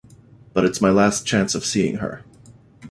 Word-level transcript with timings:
But 0.53 0.65
it's 0.65 0.81
my 0.81 0.89
last 0.89 1.27
chance 1.27 1.53
of 1.53 1.63
seeing 1.63 1.97
her. 1.97 2.23